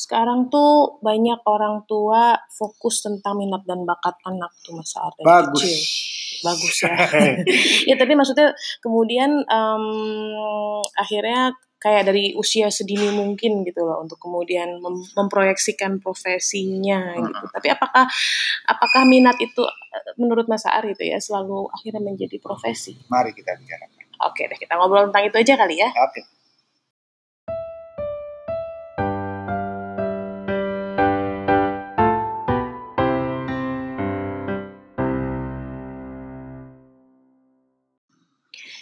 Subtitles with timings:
[0.00, 5.60] sekarang tuh banyak orang tua fokus tentang minat dan bakat anak tuh Mas dari Bagus.
[5.60, 5.80] kecil.
[6.40, 6.96] Bagus ya.
[7.92, 9.84] ya tapi maksudnya kemudian em,
[10.96, 17.44] akhirnya kayak dari usia sedini mungkin gitu loh untuk kemudian mem- memproyeksikan profesinya gitu.
[17.52, 18.08] Tapi apakah
[18.64, 19.60] apakah minat itu
[20.16, 22.96] menurut Mas Ar itu ya selalu akhirnya menjadi profesi?
[23.12, 24.00] Mari kita bicarakan.
[24.32, 25.92] Oke deh kita ngobrol tentang itu aja kali ya.
[25.92, 26.39] Oke.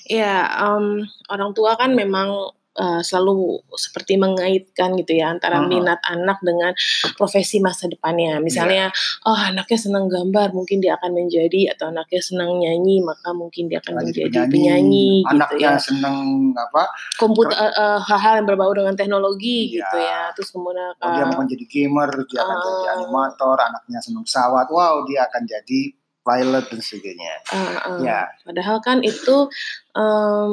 [0.08, 5.66] Ya, em, orang tua kan memang eh, selalu seperti mengaitkan gitu ya antara Mhm.
[5.66, 6.70] minat anak dengan
[7.18, 8.38] profesi masa depannya.
[8.38, 8.94] Misalnya,
[9.26, 13.82] oh anaknya senang gambar, mungkin dia akan menjadi atau anaknya senang nyanyi, maka mungkin dia
[13.82, 15.82] akan Lagi menjadi penyanyi, gitu anaknya ya.
[15.82, 16.16] seneng
[16.54, 16.86] apa?
[17.18, 19.82] Komputer eh, hal-hal yang berbau dengan teknologi Iya.
[19.82, 20.20] gitu ya.
[20.38, 22.95] Terus kemudian Oh, dia mau jadi gamer, dia akan jadi Ah.
[22.95, 25.80] animator, anaknya seneng pesawat, wow dia akan jadi
[26.29, 27.32] pilot dan sebagainya.
[27.48, 29.48] eh, eh, Ya, Padahal kan itu
[29.96, 30.52] em,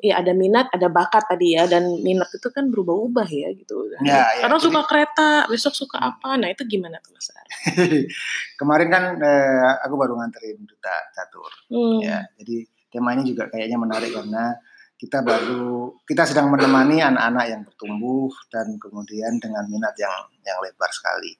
[0.00, 3.88] ya ada minat, ada bakat tadi ya, dan minat itu kan berubah-ubah ya gitu.
[4.04, 6.36] Ya, ya, Kadang jadi- suka kereta, besok suka apa?
[6.36, 7.32] Nah itu gimana tuh mas?
[7.32, 7.46] Ar?
[8.60, 11.50] kemarin kan eh, aku baru nganterin duta catur.
[11.72, 12.04] Hmm.
[12.04, 14.54] Ya, jadi tema ini juga kayaknya menarik karena
[14.94, 20.88] kita baru kita sedang menemani anak-anak yang bertumbuh dan kemudian dengan minat yang yang lebar
[20.88, 21.34] sekali.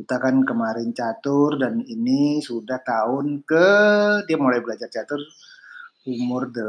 [0.00, 3.68] Kita kan kemarin catur dan ini sudah tahun ke
[4.24, 5.20] dia mulai belajar catur
[6.08, 6.64] umur 8,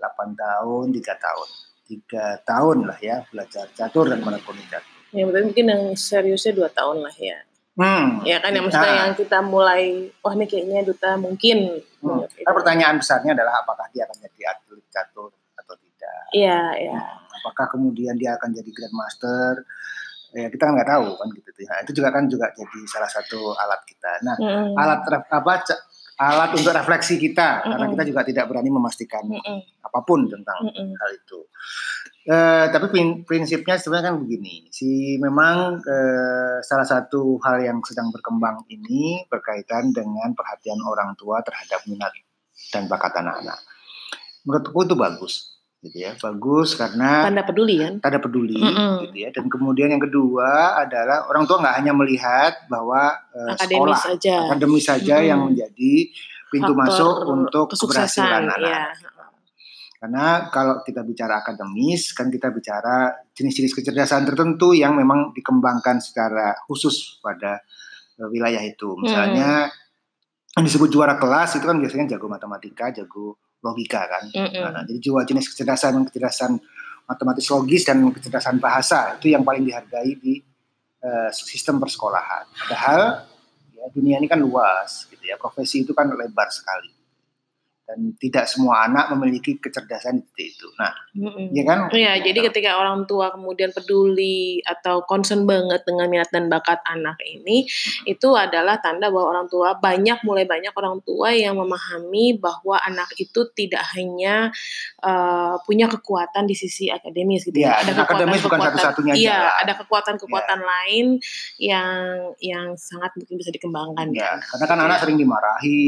[0.00, 0.96] 8 tahun, 3
[1.28, 1.48] tahun.
[1.92, 4.88] 3 tahun lah ya belajar catur dan menekuni catur.
[5.12, 7.36] Ya mungkin yang seriusnya dua tahun lah ya.
[7.76, 8.24] Hmm.
[8.24, 11.84] Ya kan yang maksudnya Nah, yang kita mulai, wah ini kayaknya duta mungkin.
[12.00, 12.32] hmm.
[12.32, 12.48] Gitu.
[12.48, 16.20] Nah, pertanyaan besarnya adalah apakah dia akan jadi atlet catur atau tidak?
[16.32, 16.96] Iya, iya.
[17.38, 19.68] apakah kemudian dia akan jadi grandmaster
[20.36, 23.56] ya kita kan nggak tahu kan gitu ya itu juga kan juga jadi salah satu
[23.56, 24.76] alat kita nah Mm-mm.
[24.76, 25.52] alat apa
[26.18, 27.94] alat untuk refleksi kita karena Mm-mm.
[27.96, 29.58] kita juga tidak berani memastikan Mm-mm.
[29.80, 30.92] apa pun tentang Mm-mm.
[30.96, 31.40] hal itu
[32.28, 38.12] Eh, tapi prin- prinsipnya sebenarnya kan begini si memang eh, salah satu hal yang sedang
[38.12, 42.12] berkembang ini berkaitan dengan perhatian orang tua terhadap minat
[42.68, 43.56] dan bakat anak-anak
[44.44, 48.02] menurutku itu bagus gitu ya bagus karena Tanda peduli kan?
[48.02, 49.06] tanda peduli Mm-mm.
[49.06, 53.78] gitu ya dan kemudian yang kedua adalah orang tua nggak hanya melihat bahwa eh, Akademis
[53.78, 54.36] sekolah saja.
[54.50, 55.30] akademis saja Mm-mm.
[55.30, 55.94] yang menjadi
[56.50, 58.82] pintu Faktor masuk untuk keberhasilan anak ya.
[60.02, 66.58] karena kalau kita bicara akademis kan kita bicara jenis-jenis kecerdasan tertentu yang memang dikembangkan secara
[66.66, 67.62] khusus pada
[68.18, 69.70] eh, wilayah itu misalnya
[70.58, 74.64] yang disebut juara kelas itu kan biasanya jago matematika jago logika kan Mm-mm.
[74.70, 76.58] Nah, jadi dua jenis kecerdasan, kecerdasan
[77.08, 80.44] matematis logis dan kecerdasan bahasa itu yang paling dihargai di
[81.00, 82.44] eh, sistem persekolahan.
[82.52, 83.24] Padahal
[83.72, 85.40] ya, dunia ini kan luas, gitu ya.
[85.40, 86.97] Profesi itu kan lebar sekali
[87.88, 90.68] dan tidak semua anak memiliki kecerdasan titik itu.
[90.76, 91.56] Nah, Mm-mm.
[91.56, 91.88] ya kan?
[91.88, 97.16] Iya, jadi ketika orang tua kemudian peduli atau concern banget dengan minat dan bakat anak
[97.24, 97.64] ini,
[98.04, 103.08] itu adalah tanda bahwa orang tua banyak mulai banyak orang tua yang memahami bahwa anak
[103.16, 104.52] itu tidak hanya
[105.00, 110.60] eh, punya kekuatan di sisi akademis gitu Iya, dan akademis bukan satu-satunya Iya, ada kekuatan-kekuatan
[110.60, 111.16] lain
[111.56, 114.44] yang yang sangat mungkin bisa dikembangkan Ya, ya.
[114.44, 115.00] karena kan Gitu anak ya.
[115.00, 115.80] sering dimarahi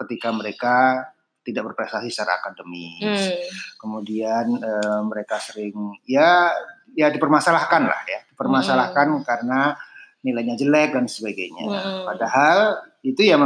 [0.00, 1.04] ketika mereka
[1.40, 3.00] tidak berprestasi secara akademis.
[3.00, 3.36] Hmm.
[3.78, 5.72] kemudian eh, mereka sering
[6.04, 6.52] ya
[6.92, 9.72] ya dipermasalahkan lah ya dipermasalahkan karena
[10.20, 12.04] nilainya jelek dan sebagainya Hmm.
[12.06, 12.58] padahal
[13.00, 13.40] itu ya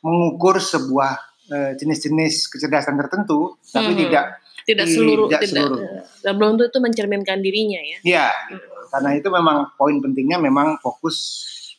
[0.00, 4.00] mengukur sebuah eh, jenis-jenis kecerdasan tertentu tapi Hmm.
[4.00, 4.26] tidak
[4.60, 5.78] Tidak Tidak seluruh tidak seluruh.
[6.20, 7.98] dan belum tentu itu mencerminkan dirinya ya.
[8.04, 8.68] ya gitu.
[8.88, 11.16] karena itu memang poin pentingnya memang fokus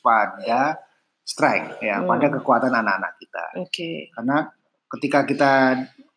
[0.02, 0.76] pada
[1.32, 2.10] strength ya Hmm.
[2.10, 3.92] pada kekuatan anak-anak kita Oke.
[4.12, 4.38] karena
[4.90, 5.52] ketika kita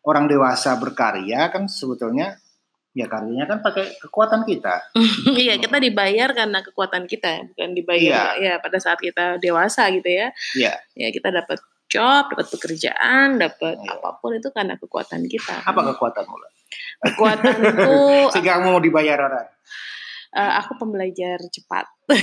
[0.03, 2.35] orang dewasa berkarya kan sebetulnya
[2.91, 4.91] ya karyanya kan pakai kekuatan kita
[5.35, 10.31] Iya, kita dibayar karena kekuatan kita, bukan dibayar ya pada saat kita dewasa gitu ya.
[10.55, 10.73] Iya.
[10.95, 13.99] Ya kita dapat job, dapat pekerjaan, dapat Iya.
[13.99, 15.59] apa pun itu karena kekuatan kita.
[15.61, 16.51] apa kekuatanmu lah
[17.03, 17.95] Kekuatanku
[18.31, 19.47] sehingga kamu mau dibayar orang
[20.35, 21.85] eh, aku pembelajar cepat.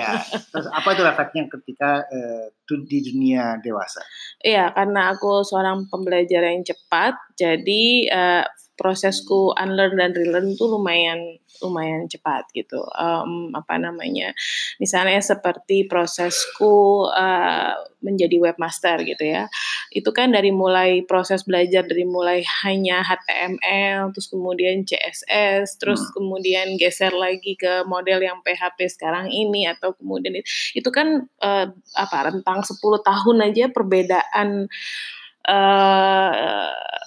[0.00, 4.00] ya terus apa itu efeknya ketika eh, du- di dunia dewasa
[4.40, 8.44] Iya, karena aku seorang pembelajar yang cepat, jadi eh,
[8.74, 12.82] prosesku unlearn dan relearn itu lumayan lumayan cepat gitu.
[12.98, 14.34] Um, apa namanya?
[14.82, 19.46] Misalnya seperti prosesku uh, menjadi webmaster gitu ya.
[19.94, 26.12] Itu kan dari mulai proses belajar dari mulai hanya HTML, terus kemudian CSS, terus hmm.
[26.18, 30.46] kemudian geser lagi ke model yang PHP sekarang ini atau kemudian itu,
[30.82, 34.66] itu kan uh, apa rentang 10 tahun aja perbedaan
[35.48, 35.83] uh,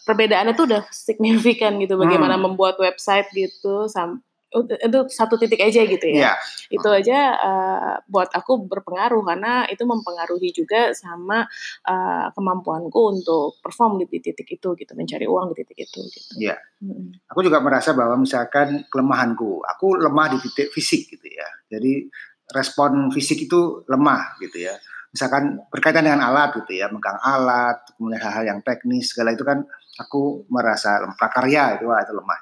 [0.07, 2.43] perbedaannya tuh udah signifikan gitu bagaimana hmm.
[2.47, 6.31] membuat website gitu sam itu satu titik aja gitu ya.
[6.31, 6.35] Yeah.
[6.71, 11.43] Itu aja uh, buat aku berpengaruh karena itu mempengaruhi juga sama
[11.83, 16.31] uh, kemampuanku untuk perform di titik itu gitu, mencari uang di titik itu gitu.
[16.39, 16.55] Iya.
[16.55, 16.59] Yeah.
[16.79, 17.11] Hmm.
[17.27, 21.47] Aku juga merasa bahwa misalkan kelemahanku, aku lemah di titik fisik gitu ya.
[21.67, 22.07] Jadi
[22.55, 24.79] respon fisik itu lemah gitu ya
[25.17, 29.65] misalkan berkaitan dengan alat gitu ya, megang alat, kemudian hal-hal yang teknis segala itu kan
[29.97, 32.39] aku merasa prakarya itu wah, itu lemah.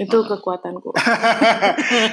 [0.00, 0.96] Itu kekuatanku.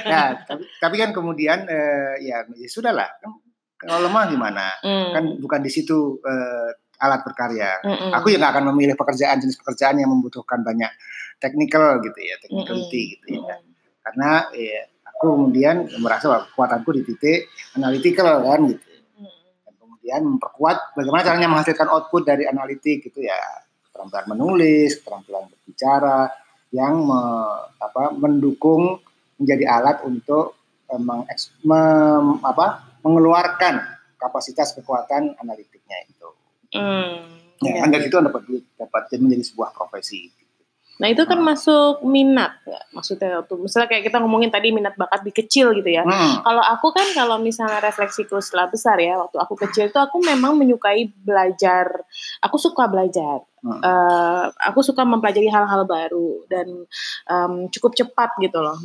[0.04, 3.08] ya, tapi, tapi kan kemudian eh, ya, ya sudahlah.
[3.16, 3.40] Kan
[3.80, 4.76] kalau lemah gimana?
[4.84, 5.08] Mm.
[5.16, 7.80] Kan bukan di situ eh, alat berkarya.
[7.80, 8.10] Mm -mm.
[8.20, 10.92] Aku yang akan memilih pekerjaan jenis pekerjaan yang membutuhkan banyak
[11.40, 13.12] technical gitu ya, technicality mm -mm.
[13.16, 13.56] gitu ya.
[14.04, 17.40] Karena ya, aku kemudian merasa bahwa kekuatanku di titik
[17.72, 18.93] analytical kan gitu
[20.04, 23.40] kemudian memperkuat bagaimana caranya menghasilkan output dari analitik gitu ya
[23.88, 26.28] keterampilan menulis keterampilan berbicara
[26.76, 27.20] yang me,
[27.80, 29.00] apa, mendukung
[29.40, 30.60] menjadi alat untuk
[30.92, 31.24] eh, meng,
[31.64, 33.80] mem, apa, mengeluarkan
[34.20, 36.28] kapasitas kekuatan analitiknya itu.
[36.76, 37.80] Hmm, ya, ya.
[37.86, 38.42] kan dari situ dapat
[38.76, 40.28] dapat menjadi sebuah profesi.
[41.02, 42.84] Nah itu kan masuk minat nggak?
[42.94, 46.06] Maksudnya waktu misalnya kayak kita ngomongin tadi minat bakat di kecil gitu ya.
[46.06, 46.42] Hmm.
[46.46, 50.54] Kalau aku kan kalau misalnya refleksiku setelah besar ya, waktu aku kecil itu aku memang
[50.54, 52.06] menyukai belajar.
[52.46, 53.42] Aku suka belajar.
[53.64, 53.80] Hmm.
[53.80, 56.84] Uh, aku suka mempelajari hal-hal baru dan
[57.26, 58.76] um, cukup cepat gitu loh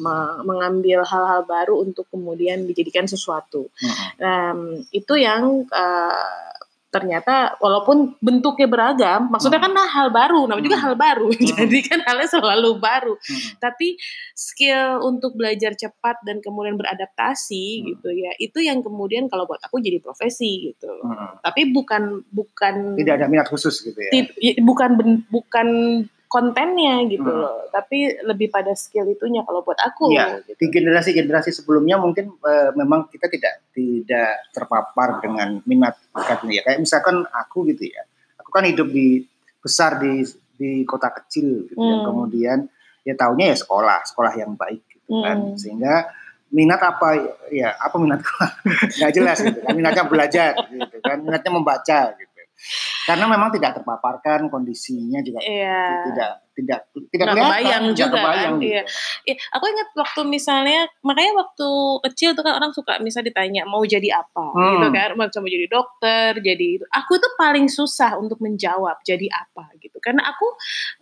[0.47, 3.67] mengambil hal-hal baru untuk kemudian dijadikan sesuatu.
[3.75, 3.93] Hmm.
[4.23, 4.59] Um,
[4.95, 6.49] itu yang uh,
[6.89, 9.89] ternyata walaupun bentuknya beragam, maksudnya kan hmm.
[9.93, 10.85] hal baru, namanya juga hmm.
[10.89, 11.45] hal baru, hmm.
[11.53, 13.13] jadi kan halnya selalu baru.
[13.13, 13.49] Hmm.
[13.61, 13.87] Tapi
[14.33, 17.85] skill untuk belajar cepat dan kemudian beradaptasi hmm.
[17.93, 20.89] gitu ya, itu yang kemudian kalau buat aku jadi profesi gitu.
[21.05, 21.37] Hmm.
[21.45, 24.11] Tapi bukan bukan tidak ada minat khusus gitu ya.
[24.65, 24.97] Bukan
[25.29, 25.67] bukan
[26.29, 27.41] kontennya gitu hmm.
[27.41, 27.65] loh.
[27.73, 30.13] Tapi lebih pada skill itunya kalau buat aku.
[30.13, 30.61] Ya, gitu.
[30.61, 36.63] Di generasi-generasi sebelumnya mungkin uh, memang kita tidak tidak terpapar dengan minat bakatnya ya.
[36.69, 38.05] Kayak misalkan aku gitu ya.
[38.39, 39.25] Aku kan hidup di
[39.59, 40.21] besar di
[40.55, 41.81] di kota kecil gitu ya.
[41.81, 41.89] hmm.
[41.97, 42.05] ya.
[42.05, 42.57] Kemudian
[43.09, 45.17] ya tahunya ya sekolah, sekolah yang baik gitu kan.
[45.17, 45.25] hmm.
[45.25, 45.37] kan.
[45.57, 45.95] Sehingga
[46.49, 48.33] minat apa ya apa minatku
[48.97, 52.28] nggak jelas gitu kan minatnya belajar gitu kan minatnya membaca gitu
[53.07, 56.05] karena memang tidak terpaparkan kondisinya juga iya.
[56.11, 56.79] tidak tidak
[57.09, 58.67] tidak nah, kelihatan juga tidak kebayang kan?
[58.67, 58.81] iya.
[59.25, 59.35] iya.
[59.55, 61.69] aku ingat waktu misalnya makanya waktu
[62.11, 64.71] kecil tuh kan orang suka misal ditanya mau jadi apa hmm.
[64.75, 69.71] gitu kan mau jadi dokter jadi itu aku tuh paling susah untuk menjawab jadi apa
[69.79, 70.47] gitu karena aku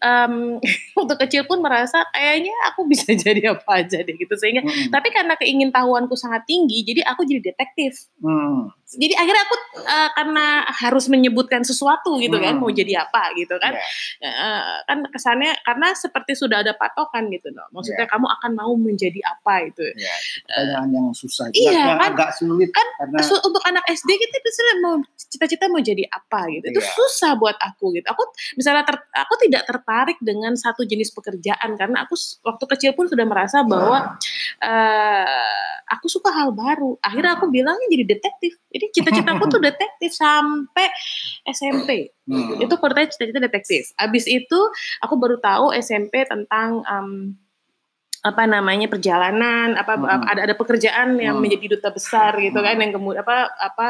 [0.04, 0.33] um,
[1.01, 4.94] waktu kecil pun merasa kayaknya aku bisa jadi apa aja deh gitu sehingga hmm.
[4.94, 8.69] tapi karena keingintahuanku sangat tinggi jadi aku jadi detektif hmm.
[8.98, 12.59] jadi akhirnya aku uh, karena harus menyebutkan sesuatu gitu kan, hmm.
[12.59, 13.74] kan mau jadi apa gitu kan
[14.21, 14.31] yeah.
[14.31, 17.70] uh, kan kesannya karena karena seperti sudah ada patokan gitu loh.
[17.70, 18.12] Maksudnya yeah.
[18.12, 19.86] kamu akan mau menjadi apa itu.
[19.96, 20.18] Yeah.
[20.44, 24.76] Pertanyaan uh, yang susah, iya, kan, agak sulit kan karena untuk anak SD gitu misalnya
[24.84, 26.66] mau cita-cita mau jadi apa gitu.
[26.68, 26.74] Yeah.
[26.76, 26.92] Itu iya.
[26.92, 28.10] susah buat aku gitu.
[28.10, 28.24] Aku
[28.60, 33.24] misalnya ter, aku tidak tertarik dengan satu jenis pekerjaan karena aku waktu kecil pun sudah
[33.24, 34.18] merasa bahwa
[34.66, 37.00] uh, aku suka hal baru.
[37.00, 38.60] Akhirnya aku bilangnya jadi detektif.
[38.68, 40.90] Jadi cita-citaku tuh detektif sampai
[41.48, 42.12] SMP.
[42.28, 42.60] Hmm.
[42.60, 43.95] Itu pertanyaan cita-cita detektif.
[43.95, 44.60] Abis itu
[45.00, 47.34] aku baru tahu SMP tentang um,
[48.26, 50.26] apa namanya perjalanan apa hmm.
[50.26, 51.44] ada ada pekerjaan yang hmm.
[51.44, 52.80] menjadi duta besar gitu kan, hmm.
[52.80, 53.88] kan yang kemudian apa apa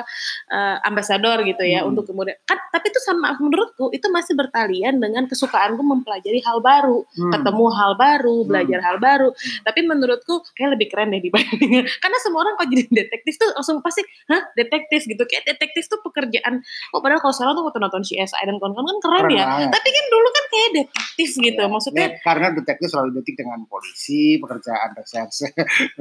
[0.52, 1.90] uh, ambasador gitu ya hmm.
[1.96, 7.08] untuk kemudian kan tapi itu sama menurutku itu masih bertalian dengan kesukaanku mempelajari hal baru
[7.08, 7.32] hmm.
[7.34, 8.48] ketemu hal baru hmm.
[8.48, 9.64] belajar hal baru hmm.
[9.64, 13.80] tapi menurutku kayak lebih keren deh dibanding karena semua orang kalau jadi detektif tuh langsung
[13.80, 16.60] pasti hah detektif gitu kayak detektif tuh pekerjaan
[16.92, 19.70] oh padahal kalau sekarang tuh waktu nonton CSI dan kawan-kawan kan keren, keren ya banget.
[19.72, 21.70] tapi kan dulu kan kayak detektif gitu ya.
[21.72, 25.50] maksudnya ya, karena detektif selalu detik dengan polisi pekerjaan reserse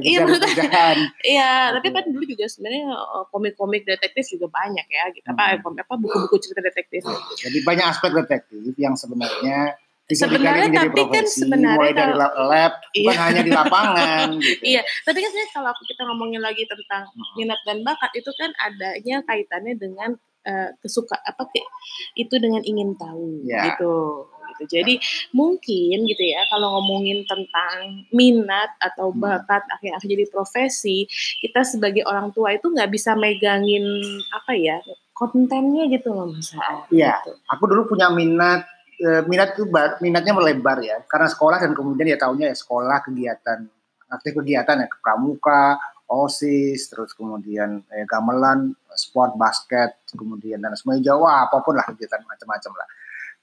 [0.02, 5.26] iya pekerjaan iya tapi kan dulu juga sebenarnya eh, komik-komik detektif juga banyak ya gitu
[5.32, 5.82] apa hmm.
[5.84, 7.02] apa buku-buku cerita detektif
[7.40, 9.76] jadi banyak aspek detektif yang sebenarnya
[10.14, 13.10] sebenarnya tapi kan profesi, kan sebenarnya mulai dari lab iya.
[13.10, 14.62] bukan hanya di lapangan gitu.
[14.62, 17.34] iya tapi kan sebenarnya kalau kita ngomongin lagi tentang hmm.
[17.34, 20.10] minat dan bakat itu kan adanya kaitannya dengan
[20.46, 21.66] uh, kesuka apa kayak
[22.14, 23.74] itu dengan ingin tahu ya.
[23.74, 24.80] gitu gitu.
[24.80, 24.94] Jadi
[25.30, 29.20] mungkin gitu ya kalau ngomongin tentang minat atau Hmm.
[29.20, 31.06] bakat akhirnya akhir jadi profesi,
[31.40, 33.84] kita sebagai orang tua itu nggak bisa megangin
[34.32, 34.76] apa ya
[35.12, 36.52] kontennya gitu loh Mas
[36.88, 37.24] Iya.
[37.24, 37.32] gitu.
[37.48, 39.68] Aku dulu punya minat eh, minat itu
[40.00, 43.68] minatnya melebar ya karena sekolah dan kemudian ya tahunya ya sekolah kegiatan
[44.08, 45.76] aktif kegiatan ya pramuka
[46.08, 52.24] osis terus kemudian eh, gamelan sport basket kemudian dan semuanya Jawa apa pun lah kegiatan
[52.24, 52.88] macam-macam lah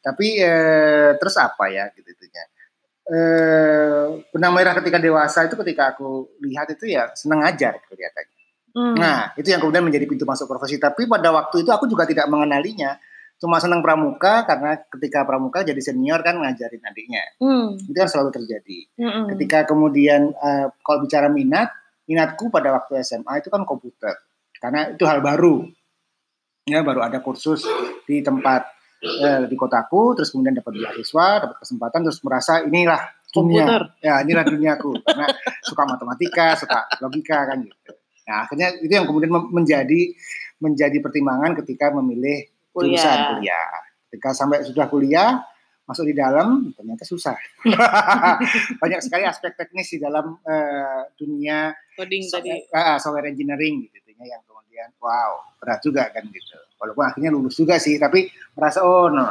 [0.04, 2.44] tapi eh, terus apa ya gitu itunya
[3.04, 8.44] eh benang merah ketika dewasa itu ketika aku lihat itu ya senang ngajar kelihatannya
[8.74, 8.98] Hmm.
[8.98, 10.82] Nah, itu yang kemudian menjadi pintu masuk profesi.
[10.82, 12.98] Tapi pada waktu itu aku juga tidak mengenalinya.
[13.38, 17.24] Cuma senang pramuka karena ketika pramuka jadi senior kan ngajarin adiknya.
[17.38, 17.78] Hmm.
[17.78, 18.78] Itu kan selalu terjadi.
[18.98, 19.30] Hmm.
[19.30, 21.70] Ketika kemudian eh, kalau bicara minat,
[22.10, 24.18] minatku pada waktu SMA itu kan komputer.
[24.58, 25.70] Karena itu hal baru.
[26.66, 27.68] Ya, baru ada kursus
[28.08, 28.73] di tempat
[29.04, 33.02] eh, di kotaku, terus kemudian dapat beasiswa, dapat kesempatan, terus merasa inilah
[33.36, 33.66] dunia.
[33.68, 33.84] Komputer.
[34.00, 34.92] Ya, inilah duniaku.
[35.04, 35.28] Karena
[35.62, 37.92] suka matematika, suka logika kan gitu.
[38.24, 40.02] Nah, akhirnya itu yang kemudian menjadi
[40.64, 42.96] menjadi pertimbangan ketika memilih Kuliah.
[42.96, 43.68] jurusan kuliah.
[44.08, 45.44] Ketika sampai sudah kuliah,
[45.84, 47.36] masuk di dalam ternyata susah.
[48.82, 52.64] Banyak sekali aspek teknis di dalam eh, dunia Coding so- tadi.
[52.72, 56.58] ah, software engineering gitu yang kemudian wow berat juga kan gitu.
[56.84, 58.28] Walaupun akhirnya lulus juga sih, tapi
[58.60, 59.24] merasa oh no,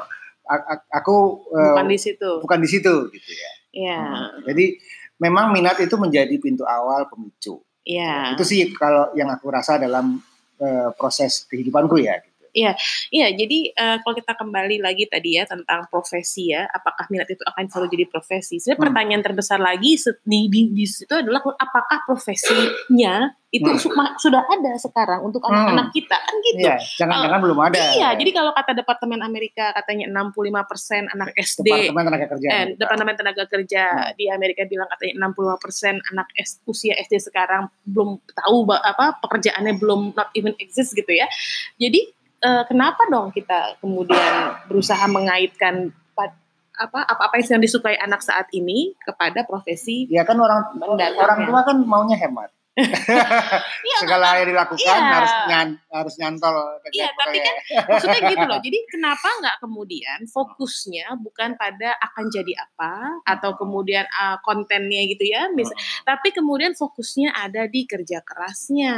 [0.88, 1.16] aku
[1.52, 2.30] eh, Bukan di situ.
[2.40, 3.50] bukan di situ gitu ya.
[3.72, 4.00] Iya.
[4.00, 4.40] Hmm.
[4.48, 4.80] Jadi
[5.20, 7.60] memang minat itu menjadi pintu awal pemicu.
[7.84, 8.32] Iya.
[8.32, 10.16] Itu sih kalau yang aku rasa dalam
[10.56, 12.16] eh, proses kehidupanku ya.
[12.52, 12.68] Gitu.
[13.10, 17.40] Iya, jadi eh, kalau kita kembali lagi tadi ya tentang profesi ya, apakah minat itu
[17.42, 18.56] akan selalu jadi profesi?
[18.56, 18.84] Sebenarnya Hmm.
[18.84, 23.14] pertanyaan terbesar lagi di, di, di situ adalah apakah profesinya
[23.48, 24.16] itu Hmm.
[24.16, 26.60] sudah ada sekarang untuk anak-anak kita kan gitu.
[26.62, 27.76] Iya, jangan-jangan belum ada.
[27.92, 32.48] Iya, jadi kalau kata Departemen Amerika katanya 65% anak SD Departemen Tenaga Kerja.
[32.48, 32.64] eh.
[32.74, 34.12] Departemen Tenaga Kerja Hmm.
[34.16, 40.12] di Amerika bilang katanya 65% anak S, usia SD sekarang belum tahu apa pekerjaannya belum
[40.12, 41.28] not even exist gitu ya.
[41.76, 42.08] Jadi
[42.42, 44.32] eh, kenapa dong kita kemudian
[44.66, 45.74] berusaha mengaitkan
[46.12, 46.34] pa-
[46.74, 51.16] apa apa-apa yang sedang disukai anak saat ini kepada profesi Ya kan orang Mendatangnya.
[51.16, 52.50] orang tua kan maunya hemat.
[53.82, 55.12] Iya, Segala yang dilakukan Iya.
[55.12, 56.56] harus nyan, harus nyantol.
[56.92, 57.54] Iya, tapi kan
[57.88, 58.58] maksudnya gitu loh.
[58.66, 65.26] Jadi kenapa nggak kemudian fokusnya bukan pada akan jadi apa atau kemudian uh, kontennya gitu
[65.28, 65.74] ya, mis-
[66.06, 68.94] tapi kemudian fokusnya ada di kerja kerasnya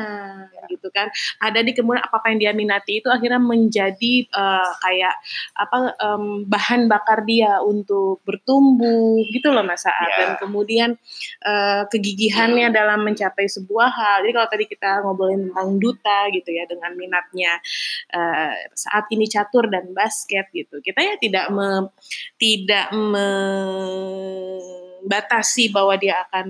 [0.71, 1.11] gitu kan.
[1.43, 5.15] Ada di kemudian apa apa yang dia minati itu akhirnya menjadi uh, kayak
[5.59, 10.09] apa em, bahan bakar dia untuk bertumbuh gitu loh Mas Saad.
[10.09, 10.17] Ya.
[10.25, 10.91] Dan kemudian
[11.45, 14.23] uh, kegigihannya dalam mencapai sebuah hal.
[14.25, 17.57] Jadi kalau tadi kita ngobrolin tentang duta gitu ya dengan minatnya
[18.13, 20.85] uh, saat ini catur dan basket gitu.
[20.85, 21.89] Kita ya tidak me,
[22.37, 22.93] tidak
[25.05, 26.47] membatasi bahwa dia akan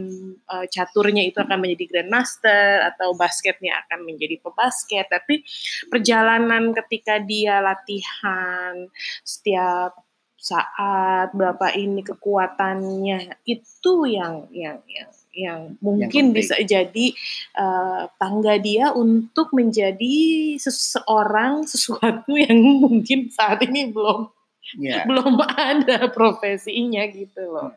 [0.50, 5.47] uh, caturnya itu akan menjadi grandmaster atau basketnya akan menjadi pebasket, tapi
[5.87, 8.90] perjalanan ketika dia latihan
[9.23, 10.04] setiap
[10.44, 16.36] saat berapa ini kekuatannya itu yang yang yang yang mungkin penting.
[16.38, 17.06] bisa jadi
[17.58, 24.30] uh, tangga dia untuk menjadi seseorang sesuatu yang mungkin saat ini belum
[24.80, 27.76] Ya, belum ada profesinya gitu loh.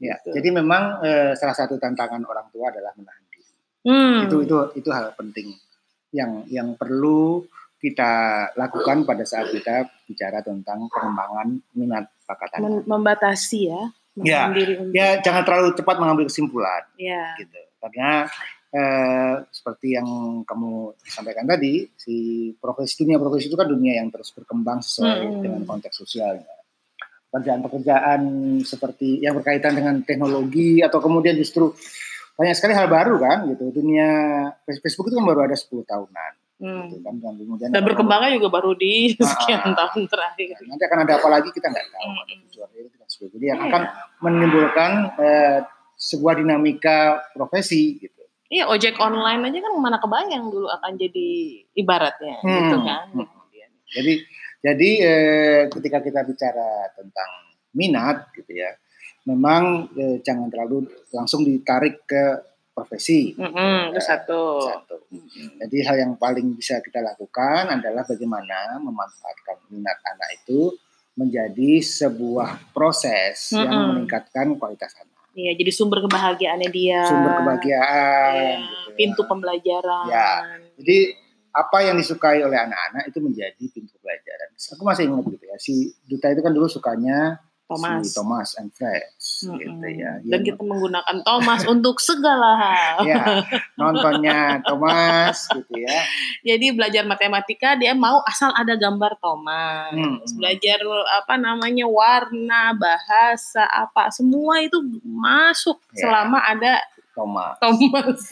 [0.00, 0.18] ya.
[0.18, 0.32] Gitu.
[0.32, 3.52] Jadi memang eh, salah satu tantangan orang tua adalah menahan diri.
[3.84, 4.18] Hmm.
[4.26, 5.52] Itu itu itu hal penting
[6.12, 7.44] yang yang perlu
[7.82, 12.86] kita lakukan pada saat kita bicara tentang pengembangan minat bakat anak.
[12.86, 13.82] Membatasi ya,
[14.14, 16.84] Ya, diri untuk Ya jangan terlalu cepat mengambil kesimpulan.
[16.94, 17.32] ya.
[17.36, 18.28] gitu karena
[18.70, 20.06] eh, seperti yang
[20.42, 20.70] kamu
[21.02, 22.14] sampaikan tadi si
[22.56, 25.40] profesi dunia profesi itu kan dunia yang terus berkembang sesuai Hmm.
[25.40, 26.48] dengan konteks sosialnya
[27.28, 28.20] pekerjaan-pekerjaan
[28.60, 31.72] seperti yang berkaitan dengan teknologi atau kemudian justru
[32.32, 34.08] banyak sekali hal baru kan gitu dunia
[34.62, 36.86] Facebook itu kan baru ada 10 tahunan Hmm.
[36.86, 39.74] gitu kan dan kemudian Dan berkembangnya juga baru di sekian Ah.
[39.74, 40.54] tahun terakhir.
[40.62, 43.01] nanti akan ada apa lagi kita nggak tahu Hmm.
[43.22, 43.30] Ada tujuan itu dan sebagainya.
[43.30, 43.68] jadi yang Iya.
[43.68, 43.82] akan
[44.20, 45.58] menimbulkan eh,
[45.94, 46.98] sebuah dinamika
[47.30, 51.28] profesi gitu Iya, ojek online aja kan mana kebayang dulu akan jadi
[51.72, 52.52] ibaratnya Hmm.
[52.52, 53.06] gitu kan.
[53.14, 53.28] Hmm.
[53.88, 54.14] Jadi
[54.60, 57.30] jadi eh, ketika kita bicara tentang
[57.72, 58.68] minat gitu ya,
[59.24, 62.24] memang eh, jangan terlalu langsung ditarik ke
[62.72, 63.32] profesi.
[63.32, 64.64] Mm-mm, itu Ya, satu.
[64.64, 64.96] Satu.
[65.08, 65.60] Mm-mm.
[65.60, 70.72] Jadi hal yang paling bisa kita lakukan adalah bagaimana memanfaatkan minat anak itu
[71.12, 73.88] menjadi sebuah proses yang Mm-mm.
[73.96, 75.12] meningkatkan kualitas anak.
[75.32, 77.00] Iya, jadi sumber kebahagiaannya dia.
[77.08, 78.32] Sumber kebahagiaan.
[78.36, 78.96] Iya, gitu ya.
[78.96, 80.04] pintu pembelajaran.
[80.08, 80.30] Ya.
[80.76, 80.98] Jadi
[81.52, 84.48] apa yang disukai oleh anak-anak itu menjadi pintu pelajaran.
[84.56, 85.72] Aku masih ingat gitu ya, si
[86.08, 87.36] Duta itu kan dulu sukanya
[87.68, 88.00] Thomas.
[88.04, 89.58] si Thomas and Friends Mm-mm.
[89.58, 90.12] gitu ya.
[90.22, 92.94] Dan kita menggunakan Thomas untuk segala hal.
[93.04, 93.22] ya
[93.76, 96.00] nontonnya Thomas gitu ya.
[96.44, 99.92] Jadi belajar matematika dia mau asal ada gambar Thomas.
[99.92, 100.18] Hmm.
[100.36, 100.78] Belajar
[101.14, 106.08] apa namanya warna, bahasa apa semua itu masuk Ya.
[106.08, 106.80] selama ada
[107.12, 107.56] Thomas.
[107.58, 108.20] Thomas.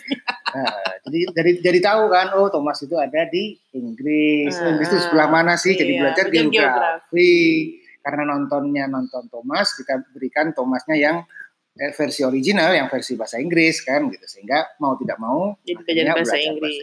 [0.50, 0.66] Nah,
[1.06, 4.50] jadi jadi jadi tahu kan oh Thomas itu ada di Inggris.
[4.58, 5.78] Oh, Inggris itu Ah, sebelah mana sih?
[5.78, 7.30] Jadi iya, belajar belajar geografi.
[8.00, 11.16] Karena nontonnya nonton Thomas, kita berikan Thomasnya yang
[11.76, 14.24] eh, versi original, yang versi bahasa Inggris kan gitu.
[14.24, 16.76] Sehingga mau tidak mau Jadi belajar bahasa Inggris.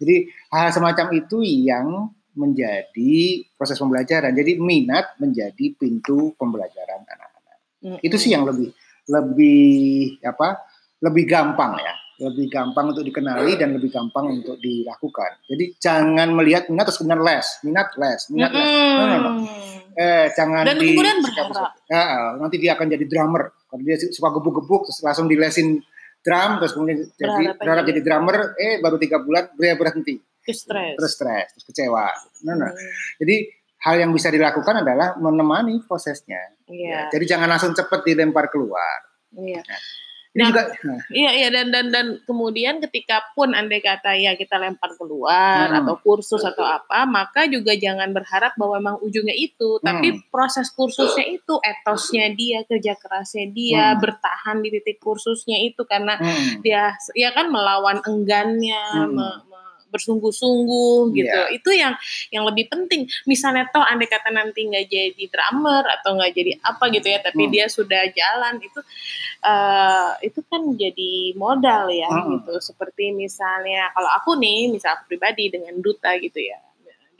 [0.00, 0.16] Jadi
[0.54, 4.32] hal semacam itu yang menjadi proses pembelajaran.
[4.32, 7.58] Jadi minat menjadi pintu pembelajaran anak-anak.
[7.84, 7.98] Mm-mm.
[8.00, 8.72] Itu sih yang lebih
[9.10, 10.64] lebih apa?
[11.04, 11.94] Lebih gampang ya.
[12.20, 15.40] Lebih gampang untuk dikenali dan lebih gampang untuk dilakukan.
[15.48, 18.68] Jadi jangan melihat minat terus kemudian les, minat les, minat les.
[18.68, 19.30] No, no, no.
[19.40, 19.48] Mm-mm.
[19.90, 21.72] Eh, jangan Dan di kemudian berharap.
[21.88, 22.02] Ya,
[22.36, 23.42] nanti dia akan jadi drummer.
[23.66, 25.80] Kalau dia suka gebuk-gebuk terus langsung dilesin
[26.20, 27.88] drum terus kemudian jadi Berharap berharap aja.
[27.88, 30.92] jadi drummer eh baru tiga bulan dia berhenti Terus stres.
[30.92, 32.12] terus stres terus kecewa
[32.44, 32.68] nah, nah.
[32.68, 33.48] Hmm, jadi
[33.80, 36.36] hal yang bisa dilakukan adalah menemani prosesnya
[36.68, 36.92] Iya.
[36.92, 39.00] Ya, jadi jangan langsung cepet dilempar keluar
[39.32, 39.64] Iya.
[40.30, 44.34] Ini Nah, juga nah, Iya iya dan dan dan kemudian ketika pun andai kata ya
[44.34, 45.78] kita lempar keluar Hmm.
[45.82, 50.22] atau kursus atau apa maka juga jangan berharap bahwa memang ujungnya itu tapi Hmm.
[50.30, 54.00] proses kursusnya itu etosnya dia kerja kerasnya dia Hmm.
[54.00, 59.10] bertahan di titik kursusnya itu karena hmm, dia ya kan melawan enggannya Hmm.
[59.10, 59.49] me-
[59.90, 61.52] bersungguh-sungguh gitu Iya.
[61.52, 61.94] itu yang
[62.30, 66.84] yang lebih penting misalnya toh andai kata nanti nggak jadi drummer atau nggak jadi apa
[66.90, 67.52] gitu ya tapi Hmm.
[67.52, 68.80] dia sudah jalan itu
[69.42, 72.38] eh, itu kan jadi modal ya Hmm.
[72.38, 76.60] gitu seperti misalnya kalau aku nih misal aku pribadi dengan duta gitu ya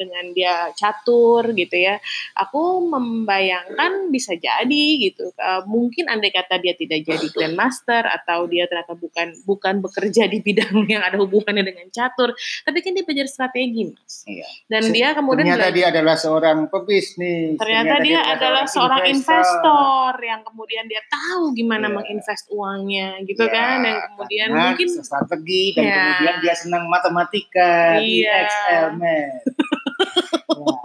[0.01, 2.01] dengan dia catur gitu ya
[2.33, 8.65] aku membayangkan bisa jadi gitu Eh, mungkin andai kata dia tidak jadi grandmaster atau dia
[8.65, 13.27] ternyata bukan bukan bekerja di bidang yang ada hubungannya dengan catur tapi kan dia belajar
[13.27, 14.45] strategi mas iya.
[14.67, 20.13] dan Se- dia kemudian ternyata belajar- dia adalah seorang pebisnis ternyata dia adalah seorang investor
[20.19, 21.97] yang kemudian dia tahu gimana Iya.
[21.97, 25.97] menginvest uangnya gitu Ya, kan yang kemudian karena mungkin strategi dan Ya.
[25.97, 28.35] kemudian dia senang matematika di Iya.
[28.41, 28.85] Excel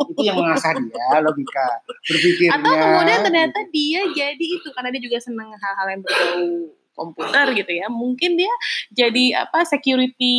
[0.07, 1.67] Itu yang mengasah dia logika
[2.01, 2.55] berpikirnya.
[2.55, 6.47] atau kemudian ternyata dia jadi itu karena dia juga senang hal-hal yang berbau
[6.91, 8.53] komputer gitu ya mungkin dia
[8.89, 10.37] jadi apa security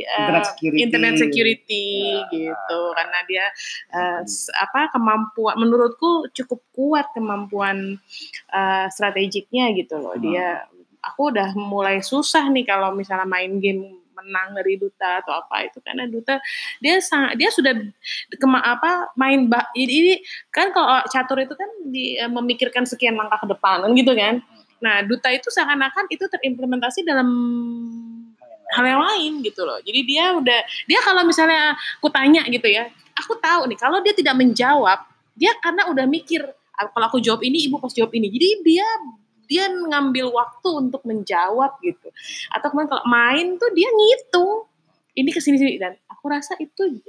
[0.00, 0.78] eh, Internet security.
[0.78, 2.28] internet security Ya.
[2.30, 3.44] gitu karena dia
[4.22, 7.96] s- apa kemampuan menurutku cukup kuat kemampuan
[8.50, 10.22] eh, strategiknya gitu loh Hmm.
[10.22, 10.68] dia
[11.00, 15.78] aku udah mulai susah nih kalau misalnya main game menang dari duta atau apa itu
[15.84, 16.40] karena duta
[16.80, 17.76] dia sangat dia sudah
[18.40, 23.44] kema apa main ba, ini, kan kalau catur itu kan di, eh, memikirkan sekian langkah
[23.44, 24.40] ke depan kan gitu kan.
[24.80, 27.28] Nah duta itu seakan-akan itu terimplementasi dalam
[28.74, 29.78] hal yang lain gitu loh.
[29.84, 34.14] Jadi dia udah dia kalau misalnya aku tanya gitu ya aku tahu nih kalau dia
[34.16, 35.06] tidak menjawab
[35.38, 36.42] dia karena udah mikir
[36.74, 38.26] "Ah, kalau aku jawab ini ibu pas jawab ini.
[38.30, 38.86] Jadi dia
[39.48, 42.08] dia ngambil waktu untuk menjawab gitu
[42.52, 44.66] atau kemudian kalau main tuh dia ngitung
[45.14, 47.00] ini ke sini sini dan aku rasa itu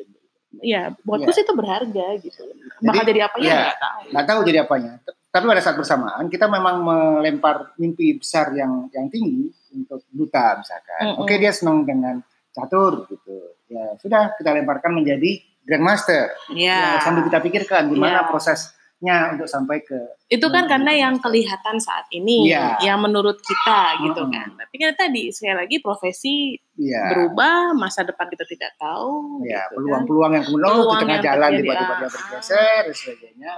[0.64, 2.48] ya buatku sih itu berharga gitu
[2.80, 3.56] bakal jadi, apa ya iya.
[3.60, 4.94] nggak tahu nggak tahu jadi apanya.
[5.36, 11.12] Tapi pada saat bersamaan kita memang melempar mimpi besar yang yang tinggi untuk duta misalkan.
[11.12, 11.22] Mm-mm.
[11.28, 12.24] Oke dia senang dengan
[12.56, 13.60] catur gitu.
[13.68, 16.32] Ya sudah kita lemparkan menjadi grandmaster.
[16.56, 18.75] ya Ya, sambil kita pikirkan gimana Iya.
[19.06, 22.82] Prosesnya untuk sampai ke itu kan Hmm, karena yang kelihatan saat ini Iya.
[22.82, 24.34] yang menurut kita gitu Mm-mm.
[24.34, 29.62] kan tapi kan tadi sekali lagi profesi ya, berubah masa depan kita tidak tahu ya
[29.70, 29.78] gitu kan.
[29.78, 32.10] peluang-peluang yang kemudian oh, di tengah jalan tiba-tiba dia ah.
[32.10, 33.54] bergeser dan sebagainya.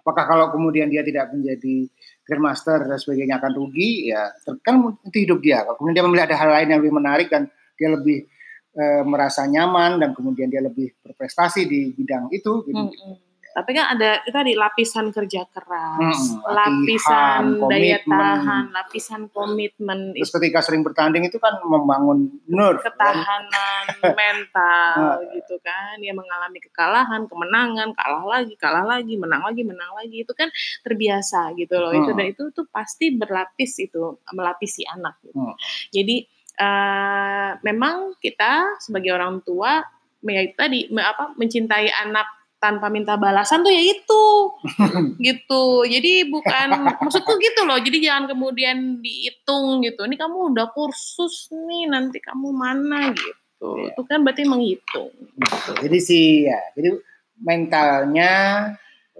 [0.00, 1.84] Apakah kalau kemudian dia tidak menjadi
[2.24, 4.08] grandmaster dan sebagainya akan rugi?
[4.08, 4.32] Ya,
[4.64, 5.60] kan itu hidup dia.
[5.60, 8.24] Kalau kemudian dia memilih ada hal lain yang lebih menarik dan dia lebih
[8.80, 12.64] eh, merasa nyaman dan kemudian dia lebih berprestasi di bidang itu.
[12.64, 12.80] Gitu.
[12.80, 13.29] Mm-mm.
[13.50, 15.98] Tapi kan ada itu tadi lapisan kerja keras,
[16.30, 18.14] Mm, lapisan latihan, daya komitmen.
[18.14, 22.78] tahan, lapisan komitmen, Terus ketika sering bertanding itu kan membangun nerve.
[22.78, 22.88] kan?
[22.88, 23.84] ketahanan
[24.20, 25.18] mental Ah.
[25.30, 25.98] gitu kan.
[25.98, 30.22] Dia mengalami kekalahan, kemenangan, kalah lagi, kalah lagi, menang lagi, menang lagi.
[30.22, 30.46] Itu kan
[30.80, 31.90] terbiasa gitu loh.
[31.90, 32.18] Itu Hmm.
[32.18, 35.34] dan itu tuh pasti berlapis itu melapisi anak gitu.
[35.36, 35.54] Hmm.
[35.88, 36.22] Jadi
[36.56, 39.80] eh, memang kita sebagai orang tua
[40.20, 42.28] ya itu tadi me- apa mencintai anak
[42.60, 44.24] tanpa minta balasan tuh ya itu
[45.26, 46.68] gitu jadi bukan
[47.00, 52.52] maksudku gitu loh jadi jangan kemudian dihitung gitu ini kamu udah kursus nih nanti kamu
[52.52, 53.92] mana gitu Iya.
[53.92, 55.70] itu kan berarti menghitung Gitu.
[55.84, 56.96] Jadi sih ya, jadi
[57.36, 58.32] mentalnya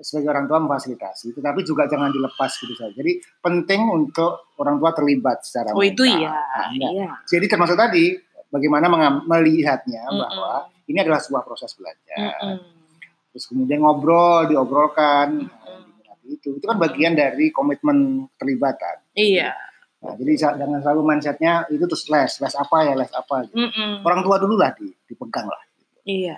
[0.00, 2.88] sebagai orang tua memfasilitasi, tetapi juga jangan dilepas gitu saja.
[2.88, 6.24] Jadi penting untuk orang tua terlibat secara Oh itu mental.
[6.24, 6.33] iya.
[6.33, 6.88] Nah.
[6.88, 7.09] Iya.
[7.29, 8.16] Jadi termasuk tadi
[8.48, 8.88] bagaimana
[9.20, 10.20] melihatnya Mm-mm.
[10.24, 10.53] bahwa
[10.88, 12.16] ini adalah sebuah proses belajar.
[12.16, 12.79] Mm-mm.
[13.30, 15.82] Terus kemudian ngobrol, diobrolkan, Mm-mm.
[16.02, 16.54] nah, itu.
[16.54, 19.02] Itu kan bagian dari komitmen terlibatan.
[19.14, 19.54] Iya.
[20.00, 23.44] Nah, jadi jangan selalu mindsetnya itu terus les, les apa ya, les apa.
[23.44, 23.54] Gitu.
[23.54, 24.00] Mm-mm.
[24.00, 25.62] Orang tua dulu lah di, dipegang lah.
[26.02, 26.36] Iya.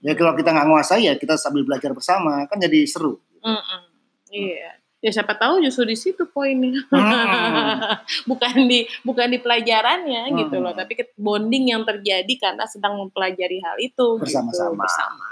[0.00, 3.20] Ya kalau kita nggak nguasai ya kita sambil belajar bersama kan jadi seru.
[3.38, 3.80] Mm-mm.
[4.28, 4.80] Iya.
[4.96, 6.80] Ya siapa tahu justru di situ poinnya.
[6.88, 7.78] Hmm.
[8.32, 10.36] bukan di bukan di pelajarannya Hmm.
[10.40, 14.82] gitu loh, tapi ke- bonding yang terjadi karena sedang mempelajari hal itu gitu, Bersama-sama.
[14.82, 15.26] bersama.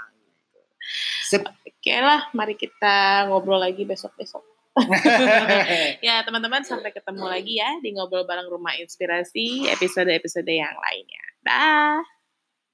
[1.26, 1.44] Sip.
[1.44, 4.44] Oke lah, mari kita ngobrol lagi besok-besok.
[6.06, 11.24] ya teman-teman sampai ketemu lagi ya di ngobrol bareng rumah inspirasi episode-episode yang lainnya.
[11.44, 12.13] Dah.